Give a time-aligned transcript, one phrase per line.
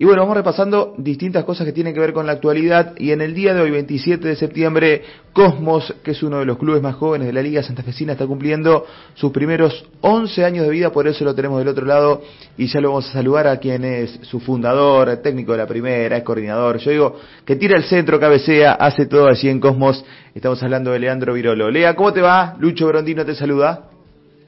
[0.00, 3.20] Y bueno, vamos repasando distintas cosas que tienen que ver con la actualidad y en
[3.20, 5.02] el día de hoy, 27 de septiembre,
[5.34, 8.86] Cosmos, que es uno de los clubes más jóvenes de la Liga Santafesina, está cumpliendo
[9.12, 12.22] sus primeros 11 años de vida, por eso lo tenemos del otro lado
[12.56, 16.16] y ya lo vamos a saludar a quien es su fundador, técnico de la primera,
[16.16, 20.02] es coordinador, yo digo, que tira el centro, cabecea, hace todo allí en Cosmos.
[20.34, 21.70] Estamos hablando de Leandro Virolo.
[21.70, 22.56] Lea, ¿cómo te va?
[22.58, 23.90] Lucho Brondino te saluda.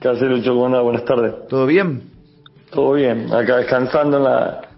[0.01, 0.55] ¿Qué haces, Lucho?
[0.55, 1.47] Buenas tardes.
[1.47, 2.05] ¿Todo bien?
[2.71, 4.72] Todo bien, acá descansando en la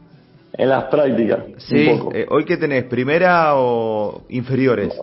[0.56, 1.40] en las prácticas.
[1.58, 2.84] Sí, eh, ¿hoy qué tenés?
[2.84, 4.94] ¿Primera o inferiores?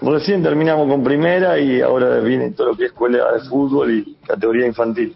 [0.00, 4.16] Recién terminamos con primera y ahora viene todo lo que es escuela de fútbol y
[4.26, 5.14] categoría infantil.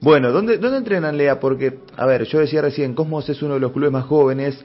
[0.00, 1.38] Bueno, ¿dónde, ¿dónde entrenan, Lea?
[1.40, 4.62] Porque, a ver, yo decía recién, Cosmos es uno de los clubes más jóvenes,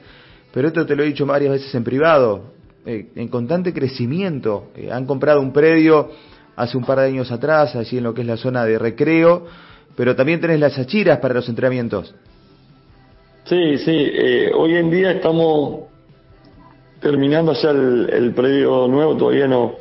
[0.52, 2.54] pero esto te lo he dicho varias veces en privado,
[2.86, 4.68] eh, en constante crecimiento.
[4.74, 6.10] Eh, han comprado un predio
[6.54, 9.46] hace un par de años atrás, allí en lo que es la zona de recreo,
[9.94, 12.14] pero también tenés las achiras para los entrenamientos.
[13.48, 14.10] Sí, sí.
[14.12, 15.84] Eh, hoy en día estamos
[17.00, 19.74] terminando ya el, el, predio nuevo, todavía no,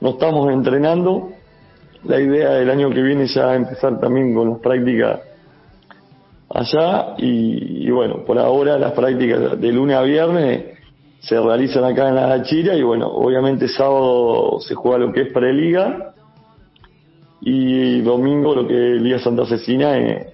[0.00, 1.28] no estamos entrenando.
[2.04, 5.20] La idea del año que viene ya empezar también con las prácticas
[6.48, 10.78] allá y, bueno, por ahora las prácticas de lunes a viernes
[11.20, 15.32] se realizan acá en la Chira y bueno, obviamente sábado se juega lo que es
[15.32, 16.14] preliga
[17.42, 20.32] y domingo lo que es Liga Santa Cecina eh,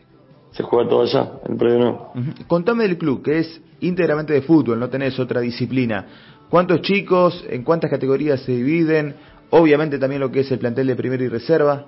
[0.57, 2.13] se juega todo allá, en el predio nuevo.
[2.47, 6.07] Contame del club, que es íntegramente de fútbol, no tenés otra disciplina.
[6.49, 9.15] ¿Cuántos chicos, en cuántas categorías se dividen?
[9.51, 11.87] Obviamente también lo que es el plantel de primera y reserva.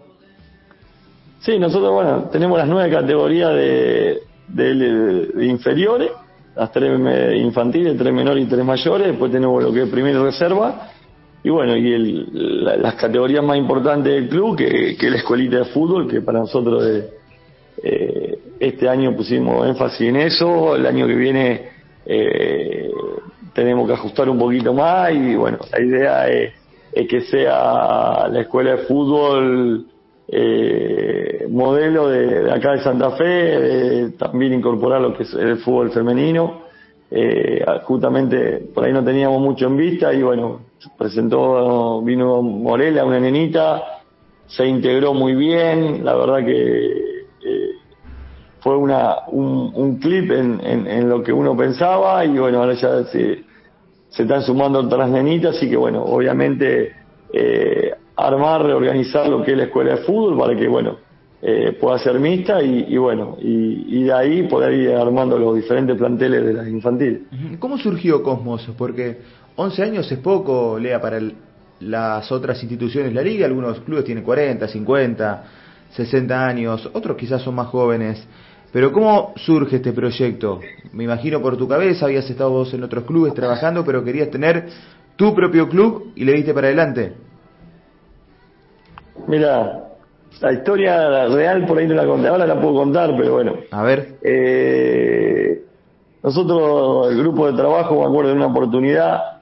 [1.41, 6.10] Sí, nosotros, bueno, tenemos las nueve categorías de, de, inferiores,
[6.55, 6.92] las tres
[7.36, 10.91] infantiles, tres menores y tres mayores, después tenemos lo que es primera y reserva,
[11.42, 15.58] y bueno, y el, las categorías más importantes del club, que, que es la escuelita
[15.58, 17.05] de fútbol, que para nosotros es,
[17.82, 21.68] eh, este año pusimos énfasis en eso, el año que viene
[22.06, 22.90] eh,
[23.52, 26.52] tenemos que ajustar un poquito más y bueno, la idea es,
[27.08, 29.86] que sea la escuela de fútbol
[30.26, 36.66] eh, modelo de, acá de Santa Fe, también incorporar lo que es el fútbol femenino.
[37.10, 40.60] Eh, justamente por ahí no teníamos mucho en vista y bueno,
[40.98, 43.82] presentó, vino Morela, una nenita,
[44.47, 47.17] se integró muy bien, la verdad que
[48.60, 53.44] fue una, un, clip en, en, lo que uno pensaba y bueno, ahora ya se,
[54.08, 56.92] se están sumando otras nenitas, así que bueno, obviamente
[57.32, 60.97] eh, armar, reorganizar lo que es la escuela de fútbol para que bueno,
[61.41, 66.44] eh, pueda ser mixta y, bueno, y, de ahí poder ir armando los diferentes planteles
[66.44, 67.20] de las infantiles.
[67.60, 68.68] ¿Cómo surgió Cosmos?
[68.76, 69.18] Porque
[69.54, 71.20] 11 años es poco, Lea, para
[71.80, 75.44] las otras instituciones la liga, algunos clubes tienen 40, 50,
[75.91, 78.26] 60 años, otros quizás son más jóvenes.
[78.72, 80.60] Pero ¿cómo surge este proyecto?
[80.92, 84.66] Me imagino por tu cabeza, habías estado vos en otros clubes trabajando, pero querías tener
[85.16, 87.14] tu propio club y le diste para adelante.
[89.26, 89.88] Mira,
[90.40, 93.54] la historia real por ahí no la conté, ahora la puedo contar, pero bueno.
[93.70, 94.18] A ver.
[94.22, 95.64] Eh,
[96.22, 99.40] nosotros, el grupo de trabajo, me acuerdo de una oportunidad,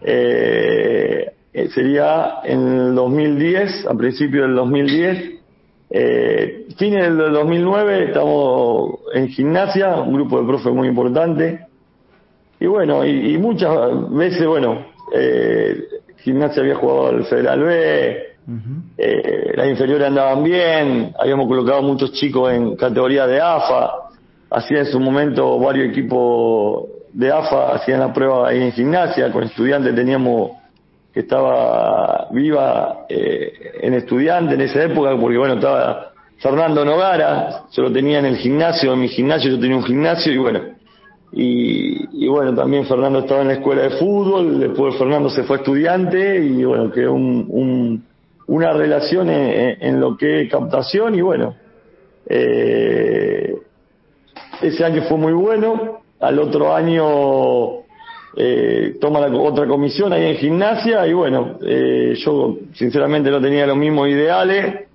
[0.00, 1.32] eh,
[1.74, 5.39] sería en el 2010, a principios del 2010,
[5.92, 11.66] eh, fines del 2009 estamos en gimnasia, un grupo de profes muy importante.
[12.60, 13.74] Y bueno, y, muchas
[14.10, 15.82] veces, bueno, eh,
[16.18, 18.30] gimnasia había jugado al Federal B,
[18.98, 24.10] eh, las inferiores andaban bien, habíamos colocado muchos chicos en categoría de AFA,
[24.50, 29.44] hacía en su momento varios equipos de AFA, hacían la prueba ahí en gimnasia, con
[29.44, 30.52] estudiantes teníamos
[31.12, 37.82] que estaba viva eh, en estudiante en esa época, porque bueno, estaba Fernando Nogara, yo
[37.82, 40.60] lo tenía en el gimnasio, en mi gimnasio yo tenía un gimnasio y bueno,
[41.32, 46.44] y, bueno, también Fernando estaba en la escuela de fútbol, después Fernando se fue estudiante
[46.44, 48.04] y bueno, quedó un,
[48.46, 51.54] una relación en, lo que es captación y bueno,
[52.26, 53.54] eh,
[54.60, 57.79] ese año fue muy bueno, al otro año
[58.36, 63.66] eh, toma la otra comisión ahí en gimnasia y bueno, eh, yo sinceramente no tenía
[63.66, 64.86] los mismos ideales,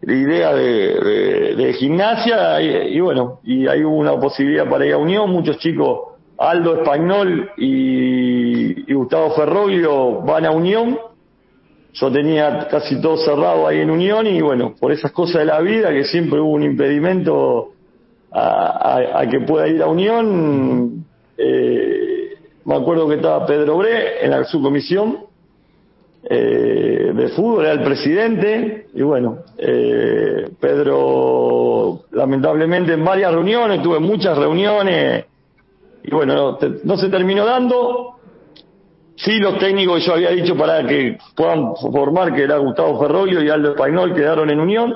[0.00, 5.58] la idea de, gimnasia y, bueno, y hay una posibilidad para ir a Unión, muchos
[5.58, 10.98] chicos, Aldo Español y, y Gustavo Ferroglio van a Unión,
[11.94, 15.60] yo tenía casi todo cerrado ahí en Unión y bueno, por esas cosas de la
[15.60, 17.72] vida que siempre hubo un impedimento
[18.32, 21.04] a, que pueda ir a Unión,
[21.36, 22.01] eh,
[22.64, 25.18] me acuerdo que estaba Pedro Bre en la subcomisión
[26.24, 33.98] eh, de fútbol, era el presidente, y bueno, eh, Pedro, lamentablemente en varias reuniones, tuve
[33.98, 35.24] muchas reuniones,
[36.04, 38.16] y bueno, no se terminó dando.
[39.16, 43.50] Sí, los técnicos yo había dicho para que puedan formar, que era Gustavo Ferroglio y
[43.50, 44.94] Aldo Español, quedaron en unión.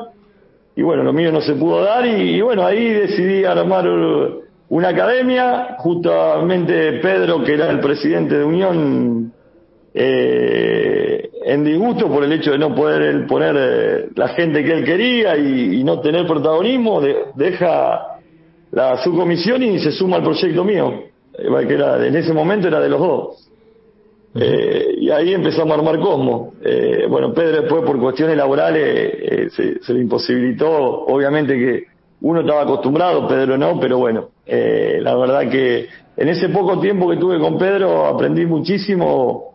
[0.74, 3.86] Y bueno, lo mío no se pudo dar y, bueno, ahí decidí armar
[4.68, 5.76] una academia.
[5.78, 9.32] Justamente Pedro, que era el presidente de Unión,
[9.94, 14.84] eh, en disgusto por el hecho de no poder poner eh, la gente que él
[14.84, 17.00] quería y, no tener protagonismo,
[17.34, 18.18] deja
[18.72, 21.04] la subcomisión y se suma al proyecto mío,
[21.38, 23.46] eh, que era, en ese momento era de los dos.
[24.38, 26.54] Eh, y ahí empezamos a armar Cosmo.
[26.62, 31.84] Eh, bueno, Pedro después por cuestiones laborales eh, se, se, le imposibilitó, obviamente que
[32.20, 35.86] uno estaba acostumbrado, Pedro no, pero bueno, eh, la verdad que
[36.16, 39.54] en ese poco tiempo que tuve con Pedro aprendí muchísimo,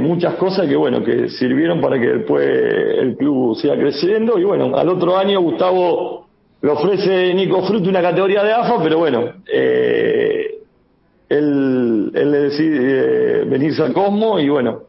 [0.00, 4.38] muchas cosas que bueno, que sirvieron para que después el club siga creciendo.
[4.38, 6.28] Y bueno, al otro año Gustavo
[6.60, 10.58] le ofrece Nico Fruto una categoría de AFA, pero bueno, eh,
[11.28, 14.80] él, él le decide eh, venirse a Cosmo y bueno,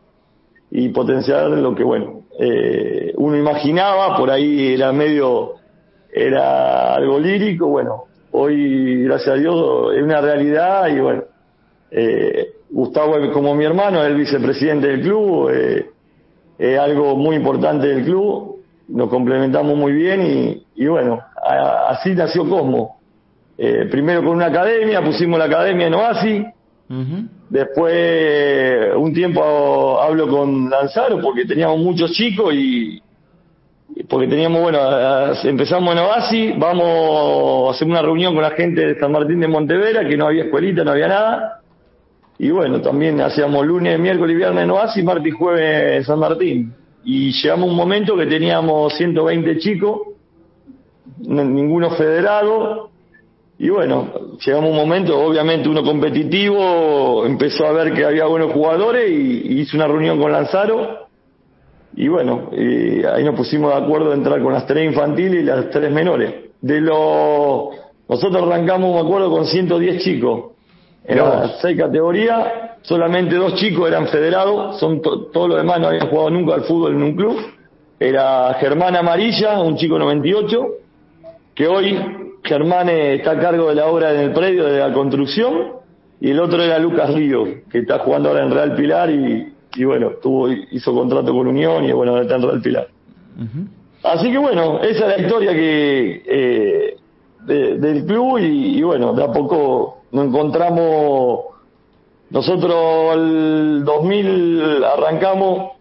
[0.72, 5.54] y potenciar lo que bueno, eh, uno imaginaba, por ahí era medio,
[6.12, 11.24] era algo lírico, bueno, hoy gracias a Dios es una realidad y bueno,
[11.92, 15.90] eh, Gustavo como mi hermano, es el vicepresidente del club, eh,
[16.58, 18.58] es algo muy importante del club,
[18.90, 21.20] nos complementamos muy bien y, y bueno,
[21.88, 23.00] así nació Cosmo.
[23.62, 26.46] Eh, primero con una academia, pusimos la academia en Oasis.
[27.50, 33.02] Después, un tiempo hablo con Lanzaro porque teníamos muchos chicos y,
[34.08, 34.80] porque teníamos, bueno,
[35.44, 39.48] empezamos en Oasis, vamos a hacer una reunión con la gente de San Martín de
[39.48, 41.62] Montevera, que no había escuelita, no había nada.
[42.38, 46.20] Y bueno, también hacíamos lunes, miércoles y viernes en Oasis, martes y jueves en San
[46.20, 46.74] Martín.
[47.04, 50.00] Y llegamos un momento que teníamos 120 chicos
[51.28, 52.90] ninguno federado.
[53.58, 59.10] Y bueno, llegamos un momento, obviamente uno competitivo, empezó a ver que había buenos jugadores
[59.12, 61.09] y, hizo una reunión con Lanzaro.
[61.96, 65.70] Y bueno, ahí nos pusimos de acuerdo de entrar con las tres infantiles y las
[65.70, 66.34] tres menores.
[66.62, 67.70] De los,
[68.08, 70.52] nosotros arrancamos, me acuerdo, con 110 chicos.
[71.06, 72.48] En las seis categorías,
[72.84, 76.94] solamente dos chicos eran federados, son todos los demás no habían jugado nunca al fútbol
[76.94, 77.36] en un club.
[78.00, 80.68] Era Germán Amarilla, un chico 98,
[81.56, 82.00] que hoy
[82.44, 85.80] Germán está a cargo de la obra en el predio de la construcción
[86.22, 90.12] y el otro era Lucas Río, que está jugando ahora en Real Pilar y, bueno,
[90.22, 92.88] tuvo, hizo contrato con Unión y bueno, está en Real Pilar.
[94.04, 96.98] Así que bueno, esa es la historia que eh,
[97.46, 101.40] del club y, bueno, de a poco nos encontramos,
[102.30, 105.72] nosotros el 2000 arrancamos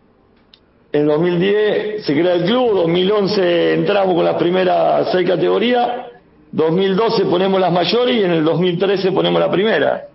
[0.90, 6.06] en 2010 se crea el club, 2011 entramos con las primeras seis categorías,
[6.52, 10.06] 2012 ponemos las mayores y en el 2013 ponemos la primera.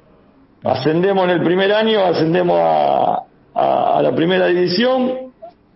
[0.63, 3.23] Ascendemos en el primer año, ascendemos a,
[3.55, 5.31] a, la primera división,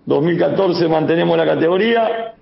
[0.05, 2.33] 2014 mantenemos la categoría,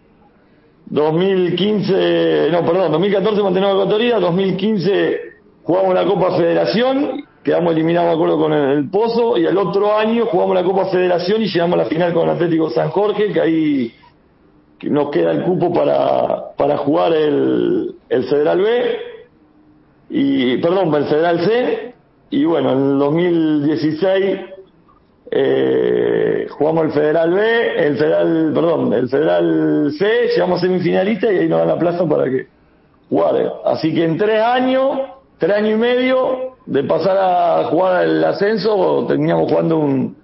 [0.88, 5.20] 2015, no, perdón, 2014 mantenemos la categoría, 2015
[5.64, 10.26] jugamos la Copa Federación quedamos eliminados, de acuerdo, con el, Pozo, y el otro año
[10.26, 13.40] jugamos la Copa Federación y llegamos a la final con el Atlético San Jorge, que
[13.40, 13.94] ahí
[14.82, 18.98] nos queda el cupo para, para jugar el, el Federal B,
[20.10, 21.94] y, perdón, el Federal C,
[22.32, 24.40] y bueno, en el 2016
[25.38, 31.40] eh, jugamos el Federal B, el Federal, perdón, el Federal C, llegamos a semifinalista y
[31.40, 32.48] ahí nos dan la plaza para que
[33.10, 33.36] jugar.
[33.66, 34.98] Así que en tres años,
[35.38, 40.16] tres años y medio, de pasar a jugar el ascenso, teníamos jugando un,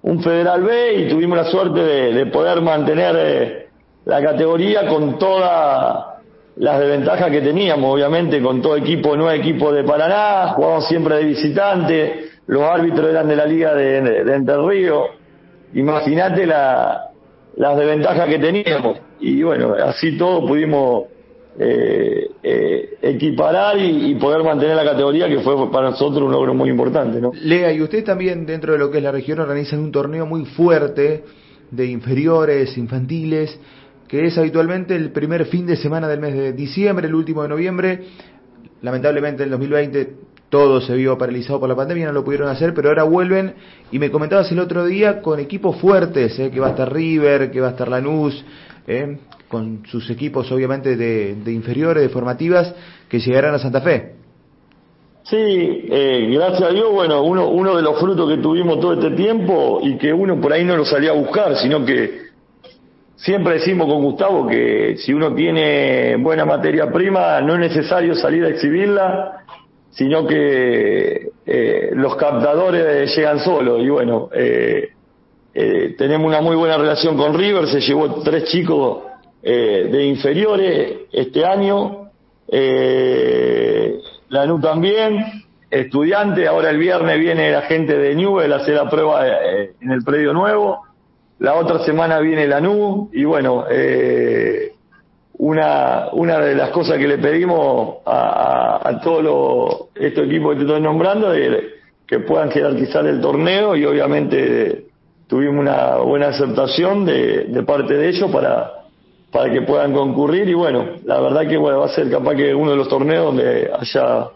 [0.00, 3.68] un Federal B y tuvimos la suerte de, poder mantener eh,
[4.06, 6.06] la categoría con todas
[6.56, 11.24] las desventajas que teníamos, obviamente con todo equipo, no equipo de Paraná, jugábamos siempre de
[11.24, 15.08] visitante, los árbitros eran de la liga de, de, Entre Ríos,
[15.74, 17.10] imagínate la,
[17.56, 21.04] las desventajas que teníamos y bueno, así todo pudimos
[21.58, 26.68] eh, eh, equiparar y, poder mantener la categoría que fue para nosotros un logro muy
[26.68, 27.20] importante.
[27.20, 27.32] ¿no?
[27.34, 30.44] Lea, y usted también dentro de lo que es la región organizan un torneo muy
[30.44, 31.24] fuerte
[31.70, 33.58] de inferiores, infantiles,
[34.08, 37.48] que es habitualmente el primer fin de semana del mes de diciembre, el último de
[37.48, 38.00] noviembre.
[38.82, 40.14] Lamentablemente en el 2020
[40.54, 43.54] todo se vio paralizado por la pandemia, no lo pudieron hacer, pero ahora vuelven.
[43.90, 47.50] Y me comentabas el otro día con equipos fuertes, eh, que va a estar River,
[47.50, 48.44] que va a estar Lanús,
[48.86, 49.18] eh,
[49.48, 52.72] con sus equipos obviamente de, inferiores, de formativas,
[53.08, 54.12] que llegarán a Santa Fe.
[55.24, 59.10] Sí, eh, gracias a Dios, bueno, uno, uno de los frutos que tuvimos todo este
[59.16, 62.26] tiempo y que uno por ahí no lo salía a buscar, sino que
[63.16, 68.44] siempre decimos con Gustavo que si uno tiene buena materia prima, no es necesario salir
[68.44, 69.40] a exhibirla,
[69.94, 73.82] sino que eh, los captadores llegan solos.
[73.82, 74.90] Y bueno, eh,
[75.54, 79.04] eh, tenemos una muy buena relación con River, se llevó tres chicos
[79.42, 82.10] eh, de inferiores este año,
[82.48, 83.98] eh,
[84.30, 89.24] Lanú también, estudiante, ahora el viernes viene la gente de Newell a hacer la prueba
[89.28, 90.80] en el predio nuevo,
[91.38, 94.72] la otra semana viene Lanú y bueno, eh,
[95.38, 100.56] una, una de las cosas que le pedimos a, a, a todos estos equipos que
[100.56, 101.64] te estoy nombrando es
[102.06, 104.86] que puedan jerarquizar el torneo y obviamente
[105.26, 108.70] tuvimos una buena aceptación de, de parte de ellos para,
[109.32, 110.48] para que puedan concurrir.
[110.48, 113.26] Y bueno, la verdad que bueno, va a ser capaz que uno de los torneos
[113.26, 114.28] donde haya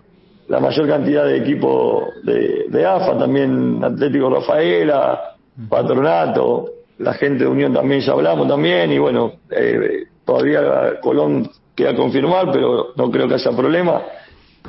[0.48, 5.34] la mayor cantidad de equipos de, de AFA, también Atlético Rafaela,
[5.68, 11.96] Patronato, la gente de Unión también ya hablamos también y bueno, eh, todavía Colón queda
[11.96, 14.02] confirmar, pero no creo que haya problema.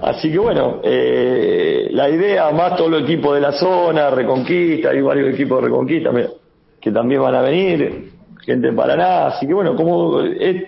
[0.02, 5.02] Así que bueno, eh, la idea, más todo el equipo de la zona, Reconquista, hay
[5.02, 6.12] varios equipos de Reconquista
[6.80, 8.10] que también van a venir,
[8.46, 10.64] gente de Paraná, así que bueno, como es,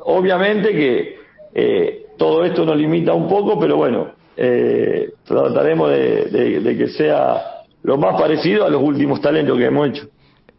[0.00, 1.16] obviamente que
[1.54, 6.88] eh, todo esto nos limita un poco, pero bueno, eh, trataremos de, de, de que
[6.88, 7.42] sea
[7.84, 10.08] lo más parecido a los últimos talentos que hemos hecho.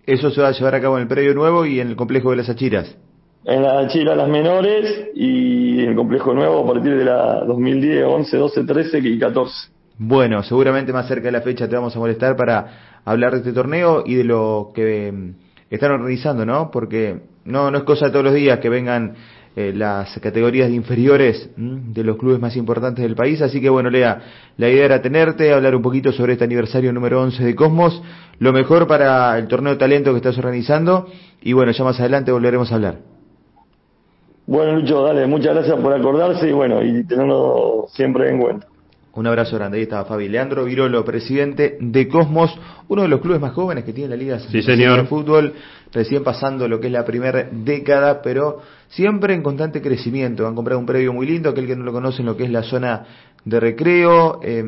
[0.08, 2.32] Eso se va a llevar a cabo en el predio nuevo y en el complejo
[2.32, 2.98] de las Achiras.
[3.43, 8.05] En la Achira las menores y en el complejo nuevo a partir de la 2010,
[8.05, 9.69] 11, 12, 13 y 14.
[9.98, 13.53] Bueno, seguramente más cerca de la fecha te vamos a molestar para hablar de este
[13.53, 15.33] torneo y de lo que mm,
[15.71, 16.69] están organizando, ¿no?
[16.69, 19.15] Porque no, no es cosa de todos los días que vengan
[19.55, 23.41] eh, las categorías de inferiores de los clubes más importantes del país.
[23.41, 24.21] Así que bueno, Lea,
[24.57, 28.03] la idea era tenerte, hablar un poquito sobre este aniversario número 11 de Cosmos,
[28.38, 31.07] lo mejor para el torneo de talento que estás organizando
[31.41, 33.12] y bueno, ya más adelante volveremos a hablar.
[34.48, 38.67] Bueno, Lucho, dale, muchas gracias por acordarse y bueno, y tenerlo siempre en cuenta.
[39.13, 39.77] Un abrazo grande.
[39.77, 42.57] Ahí estaba Fabi Leandro Virolo, presidente de Cosmos,
[42.88, 45.01] uno de los clubes más jóvenes que tiene la Liga sí, señor.
[45.01, 45.53] de Fútbol,
[45.91, 50.48] recién pasando lo que es la primera década, pero siempre en constante crecimiento.
[50.48, 52.63] Han comprado un predio muy lindo, aquel que no lo conocen, lo que es la
[52.63, 53.05] zona
[53.43, 54.63] de recreo, eh,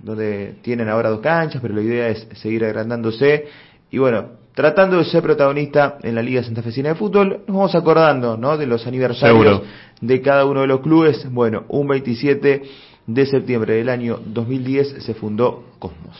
[0.00, 3.46] donde tienen ahora dos canchas, pero la idea es seguir agrandándose.
[3.90, 8.38] Y bueno, tratando de ser protagonista en la Liga Santafesina de Fútbol, nos vamos acordando
[8.38, 8.56] ¿no?
[8.56, 9.62] de los aniversarios Seguro.
[10.00, 11.30] de cada uno de los clubes.
[11.30, 12.62] Bueno, un 27
[13.06, 16.14] de septiembre del año 2010 se fundó Cosmos.